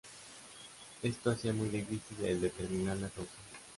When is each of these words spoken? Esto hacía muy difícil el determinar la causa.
Esto 1.03 1.29
hacía 1.29 1.53
muy 1.53 1.69
difícil 1.69 2.25
el 2.25 2.41
determinar 2.41 2.97
la 2.97 3.09
causa. 3.09 3.29